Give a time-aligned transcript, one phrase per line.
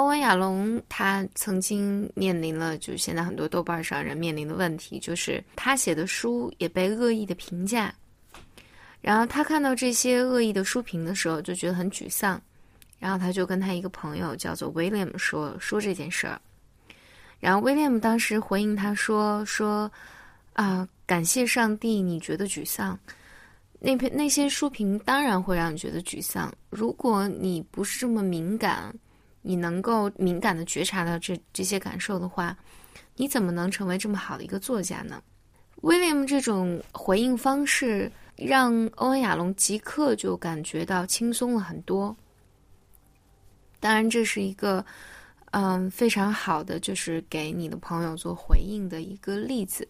[0.00, 7.94] 欧文·亚龙他曾经面临了，就是现在很多豆瓣上人面临的问题，就是他写的书也被恶意的评价。
[9.02, 12.40] 然后他看到这些恶意的书评的时候，就觉得很沮丧。
[12.98, 16.40] 然后他就跟他一个朋友叫做 William 说说这件事儿。
[17.38, 19.90] 然后 William 当时回应他说说
[20.54, 22.98] 啊，感谢上帝，你觉得沮丧。
[23.78, 26.50] 那篇那些书评当然会让你觉得沮丧。
[26.70, 28.94] 如果你不是这么敏感，
[29.42, 32.56] 你能够敏感的觉察到这这些感受的话，
[33.16, 35.22] 你怎么能成为这么好的一个作家呢
[35.82, 42.14] ？William 这种回应方式让欧文·亚龙即刻就感觉到轻松了很多。
[43.78, 44.84] 当然，这是一个
[45.52, 49.88] 嗯非常好的，就是给你的朋友做回应的一个例子。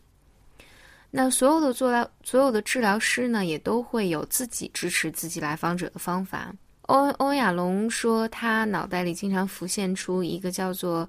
[1.10, 6.54] 那所有的做疗，所有的治疗师呢，也都会有自己支持自己来访者的方法。
[6.90, 11.08] 欧欧亚龙说，他脑袋里经常浮现出一个叫做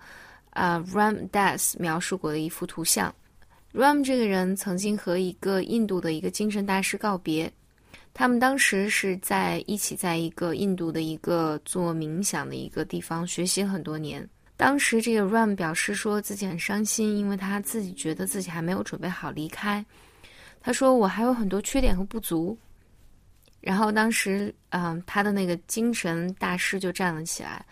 [0.52, 3.12] 呃 Ram Das 描述过的一幅图像。
[3.74, 7.52] Ram 这个人曾经和一个印度的一个精神大师告别，
[8.14, 14.28] 他们当时是在一起，在一个印度的一个做冥想的一个地方学习很多年。
[14.56, 19.84] 当时，这个 Ram 表示说自己很伤心，因为他自己觉得自己还没有准备好离开。
[20.62, 22.56] 他说：“我还有很多缺点和不足。”
[23.62, 27.64] 然后，当时，嗯，他的那个精神大师就站了起来，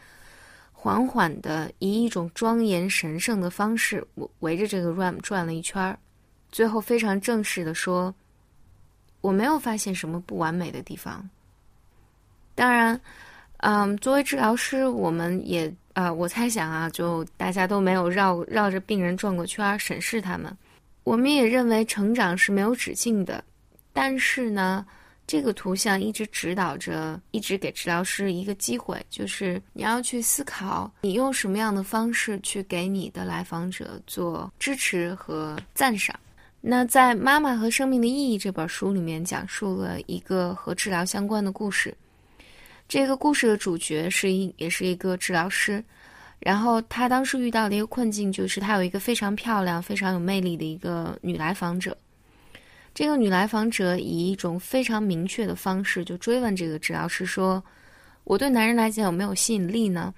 [0.71, 4.05] 缓缓的以一种庄严神圣的方式
[4.39, 5.97] 围着这个 Ram 转了一圈儿，
[6.51, 8.13] 最后非常正式的说
[9.21, 11.27] ：“我没有发现什么不完美的地方。”
[12.55, 13.01] 当然，
[13.57, 15.73] 嗯，作为治疗师，我们也。
[15.93, 20.55] 啊，我猜想啊，就大家都没有绕绕着病人转过圈儿审视他们。
[21.03, 23.43] 我们也认为成长是没有止境的，
[23.91, 24.85] 但是呢，
[25.30, 36.19] 这个图像一直指导着，一直给治疗师一个机会，就是你要去思考，你用什么样的方式去给你的来访者做支持和赞赏。
[36.61, 41.95] 那在《妈妈和生命的意义》这本书里面，讲述了一个和治疗相关的故事。
[42.87, 45.83] 这个故事的主角是一，也是一个治疗师，
[46.39, 51.95] 然后他当时遇到的一个困境就是，他有一个非常漂亮、非常有魅力的一个女来访者。
[52.99, 57.64] 这个女来访者以一种非常明确的方式就追问这个治疗师说
[58.26, 60.14] ：“我对男人来讲有没有吸引力呢？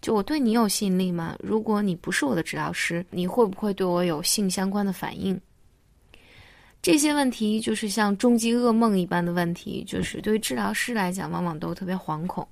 [0.00, 1.36] 就我对你有吸引力吗？
[1.38, 5.40] 如果你不是我的治疗师，你会不会对我有性相关的反应？”
[6.82, 12.44] 这些问题就是像终极噩梦一般的问题，就是对于治疗师来讲，往往都特别惶恐。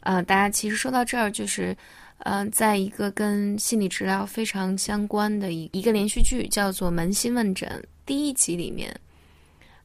[0.00, 1.74] 呃，大家其实说到这儿，就是，
[2.20, 7.68] 呃，在一个跟心理治疗非常相关的一一个连续剧，叫做《扪心问诊》
[8.04, 8.94] 第一集里面，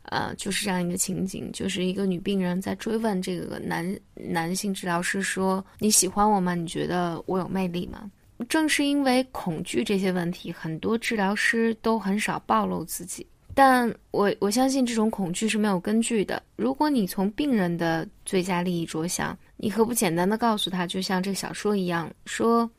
[0.03, 6.55] 呃，就是这样一个情景，就是一个女病人在追问这个男男性治疗师说：“你喜欢我吗？
[6.55, 8.11] 你觉得我有魅力吗？”
[8.49, 13.25] 正是因为恐惧这些问题，很多治疗师都很少暴露自己。
[13.57, 16.43] 但我我相信这种恐惧是没有根据的。
[16.57, 22.69] 如果你从病人的最佳利益着想，你何不简单的告诉他，就像这小说一样，说，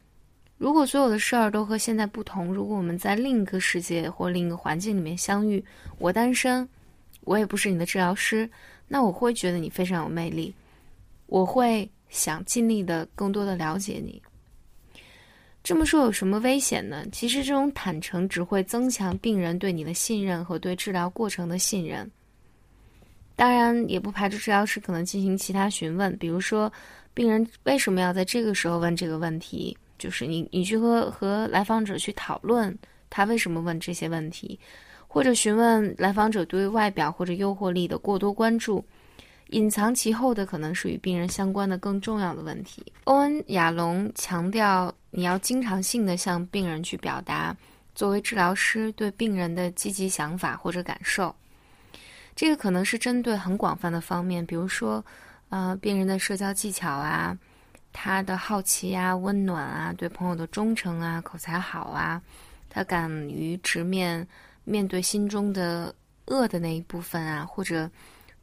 [0.58, 5.64] 如果所有的事儿都和现在不同，如果我们在另一个世界或另一个环境里面相遇，
[5.98, 6.68] 我单身，
[7.22, 8.48] 我也不是你的治疗师，
[8.86, 10.54] 那我会觉得你非常有魅力，
[11.24, 14.20] 我会想尽力的更多的了解你。
[15.66, 17.04] 这么说有什么危险呢？
[17.10, 22.08] 其实这种坦诚只会增强病人对你的信任和对治疗过程的信任。
[23.34, 26.72] 当然，也不排除治疗师可能进行其他询问，比如说，
[27.12, 29.76] 病人为什么要在这个时候问这个问题？
[29.98, 32.72] 就是你，你去和和来访者去讨论
[33.10, 34.56] 他为什么问这些问题，
[35.08, 38.84] 或者询问来访者对外表或者诱惑力的过多关注。
[39.50, 42.84] 隐藏其后的可能是与病人相关的更重要的问题。
[43.04, 47.56] 欧文·亚龙强调，你要经常性的向病人去表达
[47.94, 51.32] 作为治疗师对病人的积极想法或者感受。
[52.34, 55.02] 这个可能是针对很广泛的方面，比如说，
[55.48, 57.38] 呃，病人的社交技巧啊，
[57.92, 62.20] 他的好奇啊、温暖啊、对朋友的忠诚啊、口才好啊，
[62.68, 64.26] 他敢于直面
[64.64, 65.94] 面对心中的
[66.26, 67.88] 恶的那一部分啊，或者。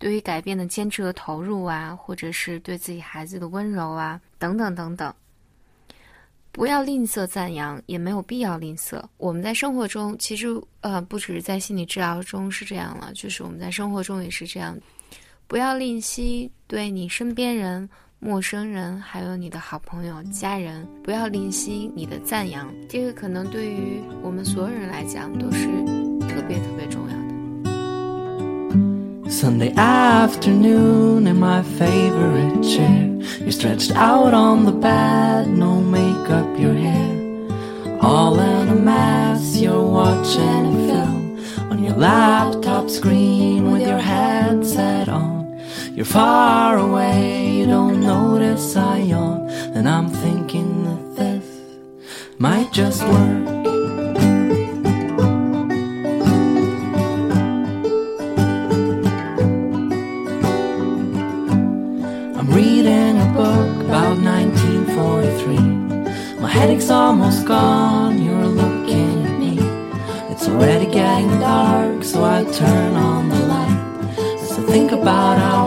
[0.03, 5.13] 对于改变的坚持和投入啊，或者是对自己孩子的温柔啊，等等等等，
[6.51, 9.01] 不要吝啬赞扬，也没有必要吝啬。
[9.15, 14.77] 我们在生活中，其实呃，不只是在心理治疗中是这样了，就是我们在生活中也是这样。
[15.47, 17.89] 不要吝惜对你身边人、
[18.19, 22.69] 陌生人，还有你的好朋友、家人，不要吝惜你的赞扬。
[22.89, 25.65] 这个可能对于我们所有人来讲都是
[26.27, 26.82] 特别特别。
[29.43, 33.09] Sunday afternoon in my favorite chair.
[33.41, 37.99] You're stretched out on the bed, no makeup, your hair.
[37.99, 45.09] All in a mess, you're watching a film on your laptop screen with your headset
[45.09, 45.59] on.
[45.93, 49.49] You're far away, you don't notice I yawn.
[49.75, 51.45] And I'm thinking that this
[52.39, 53.52] might just work.
[62.43, 66.41] I'm reading a book about 1943.
[66.41, 69.57] My headache's almost gone, you're looking at me.
[70.29, 73.79] It's already getting dark, so I turn on the light.
[74.19, 75.62] I think about how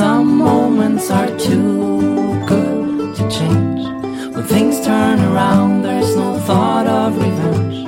[0.00, 3.82] some moments are too good to change.
[4.34, 7.86] When things turn around, there's no thought of revenge.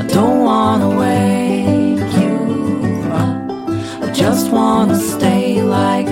[0.00, 2.36] I don't wanna wake you
[3.24, 4.04] up.
[4.04, 6.08] I just wanna stay like